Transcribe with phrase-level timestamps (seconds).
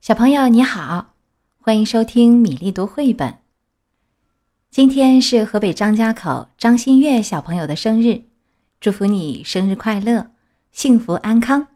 [0.00, 1.12] 小朋友你好，
[1.60, 3.36] 欢迎收听米粒读绘本。
[4.70, 8.22] 今天是河北张家口张新月小朋友的生日，
[8.80, 10.30] 祝福你生日快乐，
[10.72, 11.66] 幸福安康。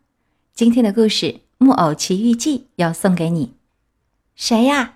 [0.55, 1.27] 今天的故事
[1.59, 3.57] 《木偶奇遇记》要送给你。
[4.35, 4.95] 谁呀？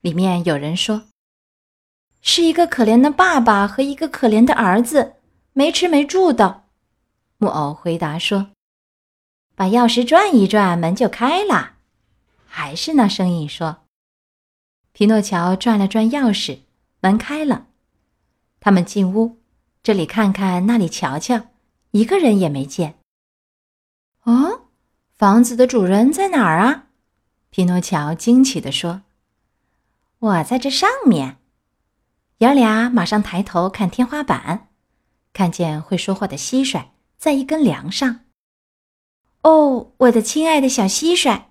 [0.00, 1.02] 里面有人说，
[2.22, 5.16] 是一个可怜的爸爸和一个可怜的儿子，
[5.52, 6.62] 没吃没住的。
[7.36, 8.46] 木偶回答说
[9.54, 11.72] ：“把钥匙转一转，门就开了。”
[12.54, 13.84] 还是那声音说
[14.92, 16.58] ：“皮诺乔转了转钥匙，
[17.00, 17.68] 门开了。
[18.60, 19.40] 他们进屋，
[19.82, 21.46] 这里看看，那里瞧瞧，
[21.92, 22.98] 一个人也没见。
[24.24, 24.66] 哦，
[25.14, 26.88] 房子的主人在哪儿啊？”
[27.48, 29.00] 皮诺乔惊奇地说
[30.20, 31.38] ：“我在这上面。”
[32.36, 34.68] 爷俩马上抬头看天花板，
[35.32, 38.26] 看见会说话的蟋蟀在一根梁上。
[39.40, 41.44] “哦，我的亲爱的小蟋蟀！”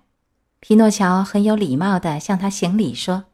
[0.64, 3.24] 皮诺乔很有礼貌地向他行礼说：“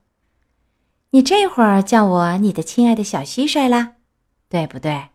[1.12, 3.96] 你这会儿叫我你的亲爱的小蟋蟀啦，
[4.48, 5.08] 对不对？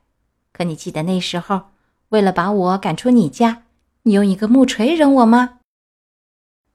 [0.51, 1.71] 可你记得那时候，
[2.09, 3.63] 为了把我赶出你家，
[4.03, 5.61] 你用一个木锤扔我吗？”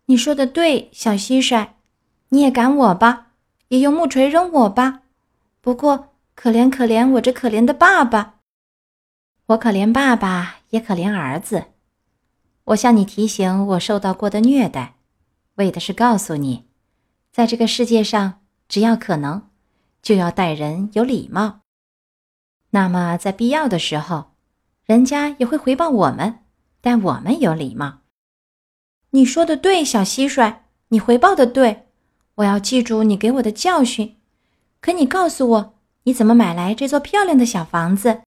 [0.07, 1.69] 你说的对，小蟋蟀，
[2.31, 3.29] 你也赶我吧，
[3.69, 5.03] 也用木锤扔我吧。
[5.61, 8.41] 不过，可怜可怜我这可怜的爸爸，
[9.47, 11.67] 我可怜爸爸，也可怜儿子。
[12.65, 14.97] 我向你提醒我受到过的虐待。
[15.59, 16.65] 为的是告诉你，
[17.33, 19.51] 在这个世界上，只要可能，
[20.01, 21.61] 就要待人有礼貌。
[22.71, 24.33] 那么，在必要的时候，
[24.85, 26.45] 人家也会回报我们，
[26.81, 27.99] 待我们有礼貌。
[29.11, 31.89] 你说的对，小蟋蟀，你回报的对，
[32.37, 34.17] 我要记住你给我的教训。
[34.81, 38.23] 可你告诉我，你怎么买来这座漂亮的小房子？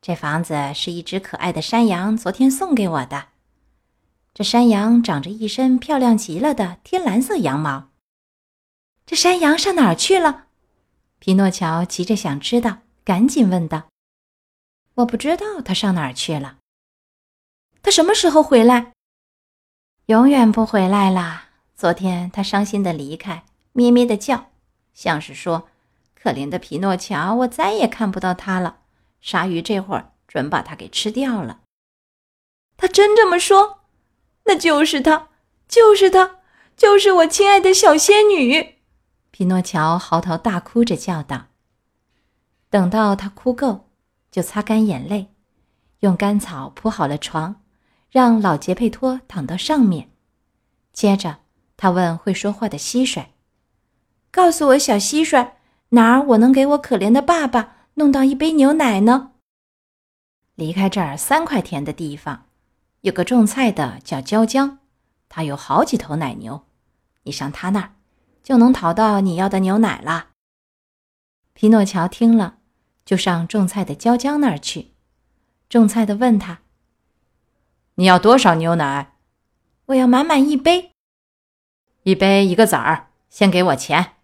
[0.00, 3.29] 这房子是一只可爱的山羊昨天送给我的。
[4.32, 7.90] 这山羊长着一身漂亮极了的天蓝色羊毛。
[9.04, 10.46] 这山羊上哪儿去了？
[11.18, 13.88] 皮诺乔急着想知道，赶紧问道
[14.94, 16.58] ：“我不知道他上哪儿去了。
[17.82, 18.92] 他什么时候回来？
[20.06, 21.48] 永远不回来了。
[21.74, 24.50] 昨天他伤心的离开，咩咩的叫，
[24.94, 25.68] 像是说
[26.14, 28.78] ：‘可怜的皮诺乔，我再也看不到他了。’
[29.20, 31.62] 鲨鱼这会儿准把他给吃掉了。
[32.76, 33.79] 他真这么说？”
[34.50, 35.28] 那就是他，
[35.68, 36.38] 就是他，
[36.76, 38.78] 就是我亲爱的小仙女！
[39.30, 41.46] 匹诺乔嚎啕大哭着叫道。
[42.68, 43.88] 等到他哭够，
[44.28, 45.28] 就擦干眼泪，
[46.00, 47.62] 用干草铺好了床，
[48.10, 50.10] 让老杰佩托躺到上面。
[50.92, 51.38] 接着，
[51.76, 53.26] 他问会说话的蟋蟀
[54.32, 55.52] ：“告诉我，小蟋蟀，
[55.90, 59.30] 哪儿我能给我可怜的爸爸弄到一杯牛奶呢？
[60.56, 62.46] 离开这儿三块田的地方。”
[63.02, 64.78] 有个种菜的叫焦江，
[65.28, 66.66] 他有好几头奶牛，
[67.22, 67.94] 你上他那儿
[68.42, 70.28] 就能讨到你要的牛奶了。
[71.54, 72.58] 皮诺乔听了，
[73.06, 74.92] 就上种菜的焦江那儿去。
[75.68, 76.60] 种菜的问他
[77.96, 79.14] ：“你要多少牛奶
[79.86, 80.92] ？”“我要满满一杯。
[82.04, 84.16] ”“一杯一个子儿，先给我钱。”“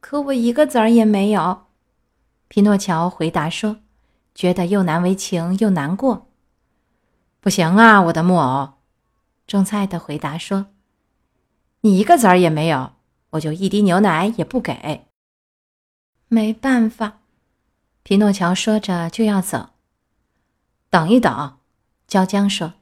[0.00, 1.66] 可我一个子儿也没有。”
[2.48, 3.76] 皮诺乔回答说，
[4.34, 6.29] 觉得又难为情又难过。
[7.42, 8.74] 不行啊，我的木偶，
[9.46, 10.66] 种菜的回答说
[11.80, 12.92] ：“你一个子儿也没有，
[13.30, 15.06] 我就一滴牛奶也不给。”
[16.28, 17.20] 没办法，
[18.02, 19.70] 皮诺乔说着就要走。
[20.90, 21.58] 等一等，
[22.06, 22.74] 焦江说：“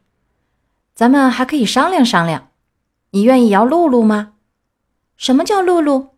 [0.92, 2.50] 咱们还可以商量商量，
[3.10, 4.34] 你愿意摇露露吗？”
[5.16, 6.16] 什么叫露露？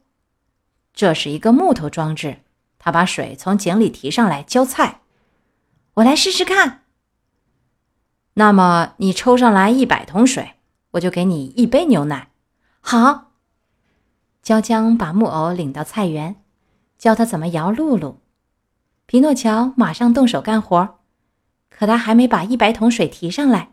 [0.95, 2.39] 这是一个木头装置，
[2.79, 5.03] 它把水从井里提上来浇菜。
[5.95, 6.80] 我来试试看。
[8.35, 10.55] 那么你抽上来一百桶水，
[10.93, 12.31] 我就给你一杯牛奶。
[12.81, 13.33] 好，
[14.43, 16.43] 焦江把木偶领到菜园，
[16.97, 18.21] 教他怎么摇露露。
[19.07, 21.01] 皮诺乔马上动手干活，
[21.69, 23.73] 可他还没把一百桶水提上来，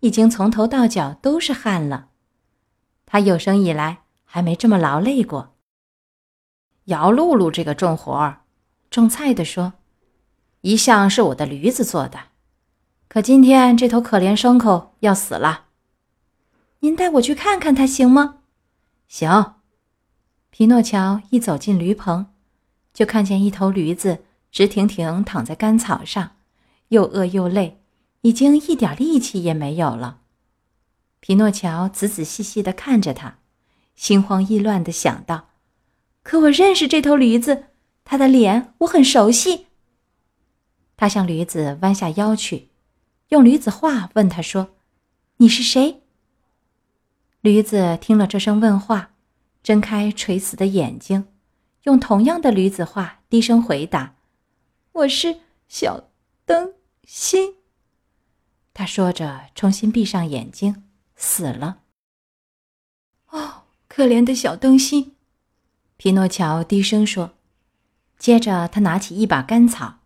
[0.00, 2.08] 已经从头到脚都是汗了。
[3.04, 5.54] 他有生以来还没这么劳累过。
[6.84, 8.40] 摇露露这个重活儿，
[8.90, 9.74] 种菜的说，
[10.62, 12.29] 一向是我的驴子做的。
[13.12, 15.64] 可今天这头可怜牲口要死了，
[16.78, 18.36] 您带我去看看它行吗？
[19.08, 19.56] 行。
[20.50, 22.28] 皮诺乔一走进驴棚，
[22.94, 24.22] 就看见一头驴子
[24.52, 26.36] 直挺挺躺在干草上，
[26.90, 27.82] 又饿又累，
[28.20, 30.20] 已经一点力气也没有了。
[31.18, 33.38] 皮诺乔仔仔细细地看着它，
[33.96, 35.48] 心慌意乱地想到：
[36.22, 37.64] 可我认识这头驴子，
[38.04, 39.66] 它的脸我很熟悉。
[40.96, 42.69] 他向驴子弯下腰去。
[43.30, 44.74] 用驴子话问他说
[45.38, 46.02] ：“你是谁？”
[47.42, 49.12] 驴子听了这声问话，
[49.62, 51.28] 睁开垂死的眼睛，
[51.84, 54.16] 用同样的驴子话低声回答
[54.92, 56.10] ：“我是小
[56.44, 56.74] 灯
[57.04, 57.54] 芯。”
[58.74, 60.84] 他说着，重新闭上眼睛，
[61.14, 61.78] 死了。
[63.28, 65.14] 哦，可怜的小灯芯，
[65.96, 67.34] 皮诺乔低声说。
[68.18, 69.99] 接着，他拿起一把干草，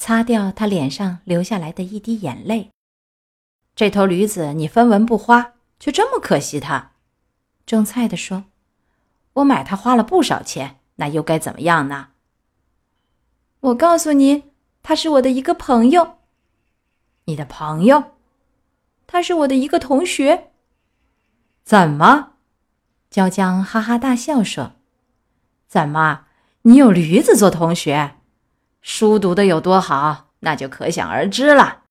[0.00, 2.70] 擦掉他脸上流下来的一滴眼泪。
[3.76, 6.92] 这头驴子你分文不花，却这么可惜它。
[7.66, 8.46] 种菜的说
[9.34, 12.08] ：“我买它花了不少钱，那又该怎么样呢？”
[13.60, 14.44] 我告诉你，
[14.82, 16.16] 他是我的一个朋友。
[17.26, 18.12] 你的朋友？
[19.06, 20.50] 他是我的一个同学。
[21.62, 22.32] 怎么？
[23.10, 24.72] 焦江哈哈大笑说
[25.68, 26.24] ：“怎么？”
[26.64, 28.16] 你有驴子做同学，
[28.82, 31.82] 书读的有多好，那就可想而知了。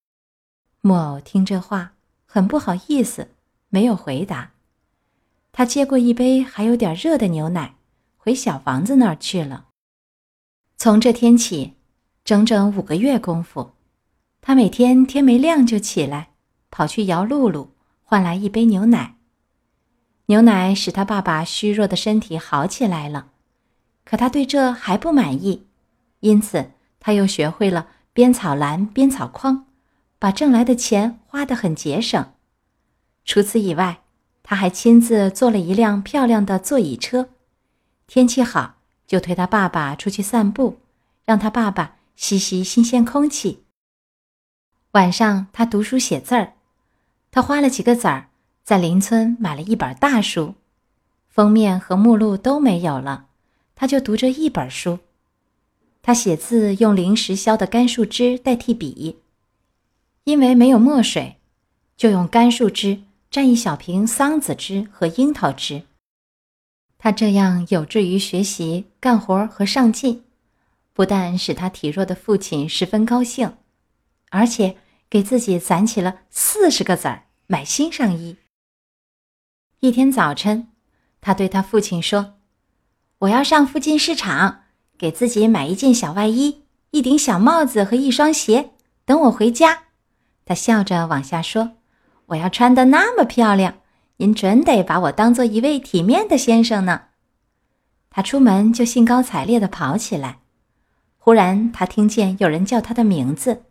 [0.82, 1.94] 木偶听这话，
[2.26, 3.30] 很不好意思，
[3.70, 4.52] 没有回答。
[5.52, 7.76] 他接过一杯还有点热的牛奶，
[8.18, 9.68] 回小房子那儿去了。
[10.78, 11.76] 从这天起，
[12.24, 13.74] 整整五个月功夫，
[14.42, 16.32] 他每天天没亮就起来，
[16.72, 17.72] 跑去摇露露，
[18.04, 19.16] 换来一杯牛奶。
[20.28, 23.32] 牛奶使他爸爸虚弱的身体好起来了。
[24.06, 25.68] 可他对这还不满意，
[26.22, 29.66] 因此他又学会了编草篮、编草筐，
[30.18, 32.34] 把挣来的钱花得很节省。
[33.26, 34.02] 除此以外，
[34.44, 37.30] 他还亲自做了一辆漂亮的座椅车。
[38.08, 38.76] 天气好，
[39.06, 40.80] 就推他爸爸出去散步，
[41.26, 43.64] 让他爸爸吸吸新鲜空气。
[44.92, 46.54] 晚上，他读书写字儿。
[47.30, 48.30] 他花了几个子儿，
[48.64, 50.56] 在邻村买了一本大书，
[51.28, 53.28] 封面和目录都没有了。
[53.76, 54.98] 他就读着一本书，
[56.02, 59.20] 他写字用临时削的干树枝代替笔，
[60.24, 61.38] 因为没有墨水，
[61.98, 65.84] 就用干树枝蘸一小瓶桑子汁和樱桃汁。
[66.98, 70.24] 他这样有志于学习、干活和上进，
[70.94, 73.56] 不但使他体弱的父亲十分高兴，
[74.30, 74.78] 而且
[75.10, 78.38] 给自己攒起了四十个子儿买新上衣。
[79.80, 80.68] 一天早晨，
[81.22, 82.36] 他对他父亲说。
[83.20, 84.59] 我要上附近市场，
[85.00, 88.72] 给自己买一件小外衣、一顶小帽子和一双鞋。
[89.06, 89.86] 等我回家，
[90.46, 91.72] 他笑着往下说
[92.28, 93.78] ：“我要穿得那么漂亮，
[94.18, 97.04] 您准得把我当做一位体面的先生呢。”
[98.12, 100.40] 他出门就兴高采烈地跑起来。
[101.18, 103.64] 忽然，他听见有人叫他的名字，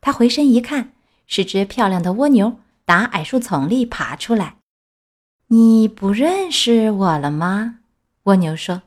[0.00, 0.92] 他回身一看，
[1.26, 4.56] 是只漂亮的蜗牛打矮树丛里爬出来。
[5.48, 7.78] “你不认识我了吗？”
[8.24, 8.82] 蜗牛说：“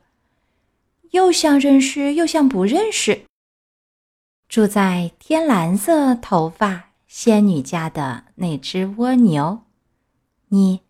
[1.12, 3.24] 又像认识，又像不认识。”
[4.50, 9.62] 住在天蓝色头发仙女家的那只蜗牛，
[10.48, 10.82] 你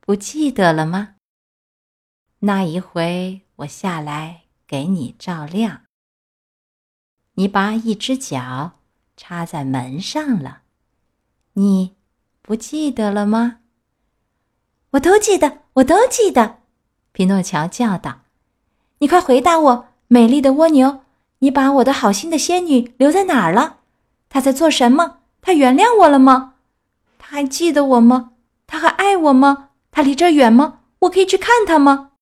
[0.00, 1.14] 不记得了吗？
[2.40, 5.84] 那一回我下来给你照亮，
[7.34, 8.80] 你把一只脚
[9.16, 10.62] 插在门上了，
[11.54, 11.96] 你
[12.42, 13.60] 不记得了吗？
[14.90, 16.58] 我都记得，我都记得。
[17.12, 18.25] 匹诺乔叫道
[18.98, 21.00] ：“你快回答我，美丽的蜗牛！
[21.40, 23.80] 你把我的好心的仙女留在哪儿了？
[24.30, 25.18] 她在做什么？
[25.42, 26.54] 她原谅我了吗？
[27.18, 28.32] 她还记得我吗？
[28.66, 29.70] 她还爱我吗？
[29.90, 30.80] 她离这儿远吗？
[31.00, 32.12] 我可以去看她吗？”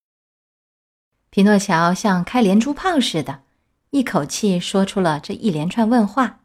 [1.30, 3.42] 匹诺乔像开连珠炮似的，
[3.90, 6.40] 一口气说出了这一连串问话，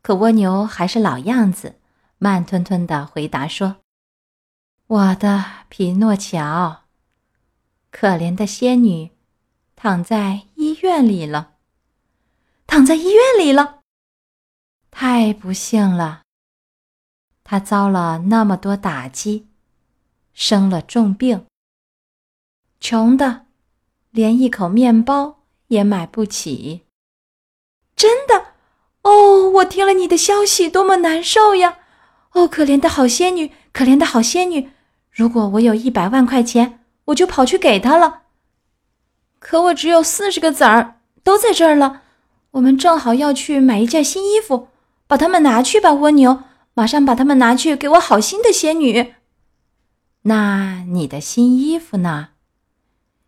[0.00, 1.76] 可蜗牛还是老样子，
[2.18, 3.76] 慢吞吞的回答说
[4.88, 6.84] ：“我的匹诺乔。”
[7.92, 9.10] 可怜的仙女，
[9.82, 11.54] 躺在医院里了。
[12.66, 13.78] 躺在医院里了，
[14.90, 16.20] 太不幸了。
[17.42, 19.48] 她遭了那么多打击，
[20.34, 21.46] 生了重病，
[22.78, 23.46] 穷的
[24.10, 26.82] 连一口面包也买不起。
[27.96, 28.52] 真的？
[29.00, 31.78] 哦，我听了你的消息，多么难受呀！
[32.32, 34.72] 哦，可怜的好仙女，可怜的好仙女，
[35.10, 36.84] 如果我有一百万块钱。
[37.06, 38.24] 我就跑去给他了，
[39.40, 42.02] 可我只有四十个子儿，都在这儿了。
[42.52, 44.68] 我们正好要去买一件新衣服，
[45.06, 46.44] 把它们拿去吧，蜗牛，
[46.74, 49.14] 马上把它们拿去给我好心的仙女。
[50.22, 52.28] 那你的新衣服呢？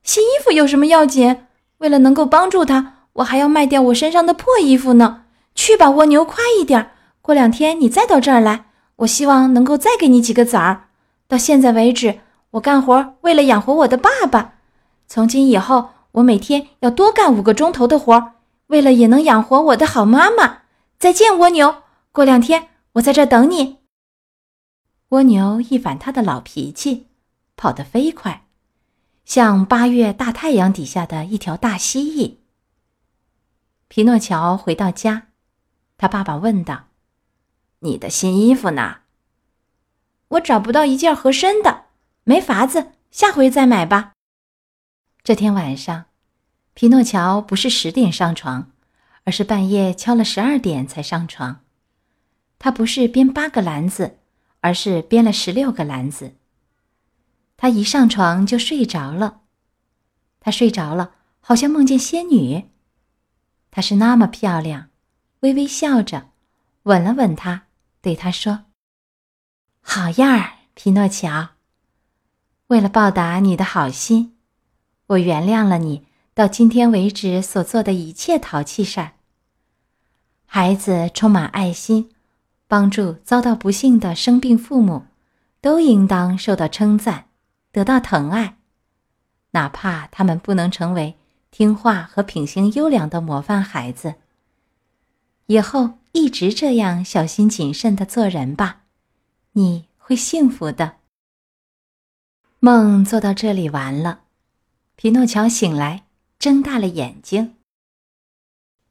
[0.03, 1.47] 新衣服有什么要紧？
[1.79, 5.25] 为了能够帮助他，我还要卖掉我身上的破衣服呢。
[5.55, 6.91] 去吧，蜗牛，快一点！
[7.21, 8.67] 过两天你再到这儿来，
[8.97, 10.89] 我希望能够再给你几个子儿。
[11.27, 12.21] 到现在为止。
[12.53, 14.57] 我干活为了养活我的爸爸，
[15.07, 18.35] 从今以后我每天要多干五个钟头的活，
[18.67, 20.63] 为了也能养活我的好妈妈。
[20.99, 21.83] 再见，蜗牛。
[22.13, 23.79] 过两天我在这等你。
[25.09, 27.09] 蜗牛一反他的老脾气，
[27.57, 28.47] 跑得飞快，
[29.25, 32.37] 像八月大太阳底下的一条大蜥蜴。
[33.89, 35.29] 皮诺乔回到家，
[35.97, 36.85] 他爸爸问道
[37.81, 38.99] ：“你的新衣服呢
[40.29, 41.87] ？”“我找不到一件合身的，
[42.25, 44.12] 没法子，下回再买吧。”
[45.25, 46.07] 这天晚上，
[46.75, 48.73] 皮诺乔不是十点上床，
[49.23, 51.61] 而是半夜敲了十二点才上床。
[52.59, 54.19] 他不是编八个篮子，
[54.59, 56.35] 而是编了十六个篮子。
[57.57, 59.43] 他一上床就睡着了，
[60.41, 62.71] 他睡着了，好像梦见仙女。
[63.71, 64.89] 她是那么漂亮，
[65.41, 66.31] 微微笑着，
[66.83, 67.67] 吻了吻他，
[68.01, 68.65] 对他说
[69.81, 71.51] ：“好样儿，皮诺乔。
[72.67, 74.37] 为了报答你的好心，
[75.13, 79.13] 我原谅了你到今天为止所做的一切淘气事儿。
[80.47, 82.11] 孩子充满爱心，
[82.67, 85.05] 帮助遭到不幸的生病父母，
[85.61, 87.27] 都应当受到称赞，
[87.71, 88.57] 得到疼爱，
[89.51, 91.17] 哪怕他们不能成为。”
[91.53, 94.15] 听话和品行优良的模范孩子，
[95.49, 98.85] 以后一直这样小心谨慎的做人吧，
[99.53, 100.95] 你会幸福的。
[102.59, 104.22] 梦做到这里完了，
[105.03, 106.05] 皮诺乔醒来，
[106.39, 107.57] 睁大了眼睛。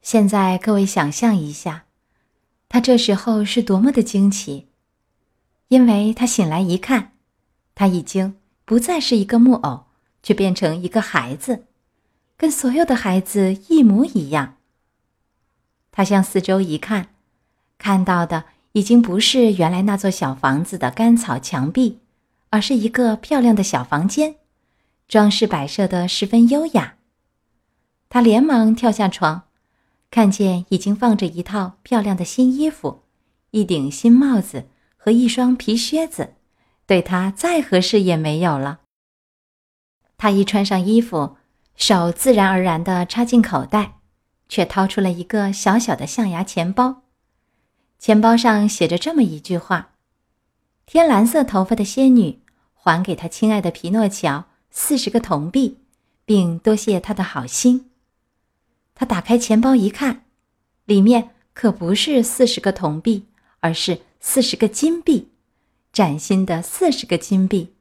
[0.01, 1.86] 现在各位想象一下，
[2.68, 4.68] 他这时候是多么的惊奇，
[5.70, 7.13] 因为他醒来一看，
[7.74, 9.86] 他已经不再是一个木偶，
[10.22, 11.68] 却变成一个孩子。
[12.36, 14.58] 跟所有的孩子一模一样。
[15.91, 17.15] 他向四周一看，
[17.77, 22.01] 看到的已经不是原来那座小房子的干草墙壁，
[22.50, 24.36] 而是一个漂亮的小房间，
[25.12, 26.96] 装饰摆设的十分优雅。
[28.08, 29.44] 他连忙跳下床，
[30.10, 33.03] 看见已经放着一套漂亮的新衣服、
[33.50, 36.36] 一顶新帽子和一双皮靴子，
[36.86, 38.80] 对他再合适也没有了。
[40.18, 41.36] 他一穿上衣服。
[41.77, 43.96] 手自然而然地插进口袋，
[44.48, 47.01] 却掏出了一个小小的象牙钱包。
[47.98, 49.94] 钱包上写着这么一句话
[50.86, 55.78] ：“天蓝色头发的仙女还给她亲爱的皮诺乔四十个铜币，
[56.25, 57.92] 并多谢他的好心。”
[58.96, 60.24] 他打开钱包一看，
[60.86, 63.28] 里面可不是四十个铜币，
[63.60, 65.30] 而是四十个金币，
[65.92, 67.74] 崭新的四十个金币，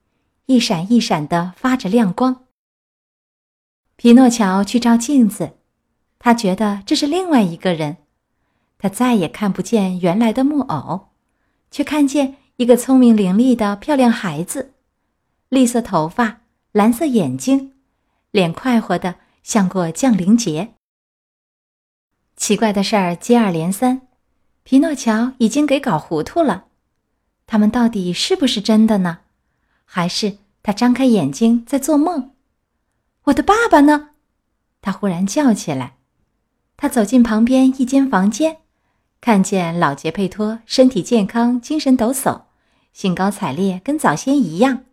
[0.47, 2.44] 一闪一闪的发着亮光。
[3.97, 5.52] 皮诺乔去照镜子，
[6.18, 7.99] 他觉得这是另外一个人。
[8.78, 11.09] 他再也看不见原来的木偶，
[11.70, 14.73] 却看见一个聪明伶俐的漂亮孩子，
[15.50, 16.39] 绿色头发，
[16.72, 17.72] 蓝色眼睛，
[18.30, 20.74] 脸快活的像过降临节。
[22.36, 24.02] 奇怪的事儿接二连三，
[24.62, 26.66] 皮诺乔已经给搞糊涂了。
[27.48, 29.18] 他们到底是不是真的呢？
[29.84, 32.30] 还是他张开眼睛在做梦？
[33.24, 34.10] 我的爸爸呢？
[34.80, 35.96] 他忽然叫起来。
[36.76, 38.58] 他走进旁边一间房间，
[39.20, 42.42] 看见老杰佩托身体健康、精神抖擞，
[42.92, 44.84] 兴高采烈，跟早先一样。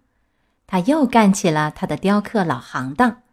[0.67, 3.23] 他又干起了他的雕刻老行当，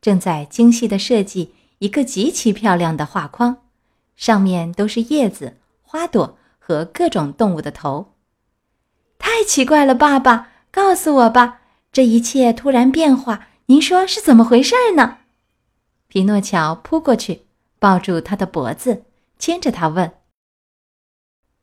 [0.00, 3.58] 正在精细的设计一个极其漂亮的画框，
[4.16, 8.14] 上面都是叶子、花朵和各种动物的头。
[9.18, 11.60] 太奇怪了，爸爸，告诉我吧，
[11.92, 13.48] 这一切突然变化。
[13.66, 15.18] 您说是怎么回事呢？
[16.06, 17.42] 皮诺乔扑过去，
[17.78, 19.04] 抱住他的脖子，
[19.38, 20.10] 牵着他问：“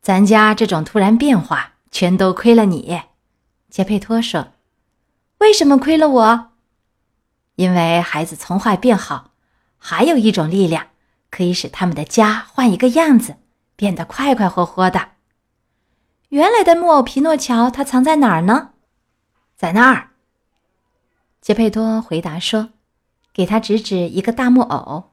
[0.03, 3.01] 咱家这种突然变化，全都亏了你。”
[3.71, 4.49] 杰佩托说
[5.39, 6.51] ：“为什么亏了我？
[7.55, 9.31] 因为孩子从坏变好，
[9.77, 10.87] 还有一种力量，
[11.29, 13.37] 可以使他们的家换一个样子，
[13.75, 15.09] 变得快快活活的。
[16.29, 18.71] 原来的木偶皮诺乔，他藏在哪儿呢？
[19.55, 20.11] 在那儿。”
[21.39, 22.69] 杰佩多回答说
[23.31, 25.11] ：“给他指指一个大木偶。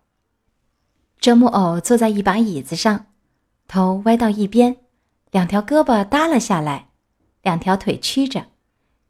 [1.20, 3.06] 这木偶坐在一把椅子上，
[3.68, 4.78] 头歪到一边，
[5.30, 6.88] 两条胳膊耷拉下来，
[7.42, 8.46] 两条腿曲着，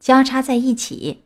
[0.03, 1.23] 交叉在一起，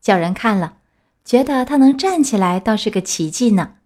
[0.00, 0.78] 叫人看了
[1.24, 3.76] 觉得他能站起来，倒是个奇迹呢。”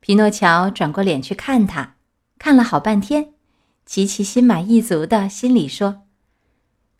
[0.00, 1.94] 皮诺乔转过脸去看他，
[2.38, 3.32] 看了好半天，
[3.86, 6.02] 极其心满意足的心里说：“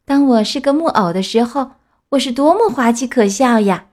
[0.06, 1.72] 当我是个木偶的时候。”
[2.10, 3.86] 我是多么滑稽可笑呀！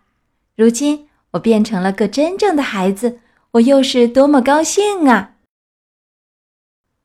[0.56, 3.20] 如今我变成了个真正的孩子，
[3.52, 5.36] 我又是多么高兴啊！《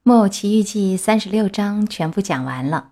[0.05, 2.92] 木偶奇遇记》三十六章全部讲完了。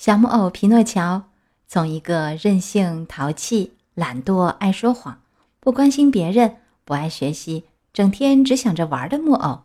[0.00, 1.24] 小木偶皮诺乔
[1.68, 5.20] 从一个任性、淘气、懒惰、爱说谎、
[5.60, 9.64] 不关心别人、不爱学习、整天只想着玩的木偶，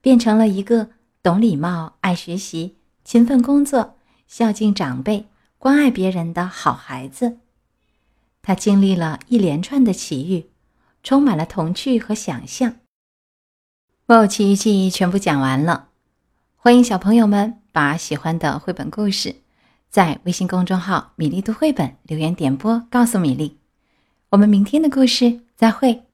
[0.00, 0.88] 变成了一个
[1.22, 3.96] 懂礼貌、爱学习、勤奋工作、
[4.26, 5.26] 孝敬长辈。
[5.58, 7.36] 关爱别人的好孩子。
[8.40, 10.48] 他经历了一连串的奇遇，
[11.02, 12.76] 充满了童趣和想象。
[14.06, 15.88] 木偶奇遇记全部讲完了，
[16.56, 19.42] 欢迎小朋友们把喜欢的绘本故事
[19.88, 23.58] 在微信公众号“米粒读绘本”留言点播，告诉米粒。
[24.30, 26.07] 我们明天的故事再会。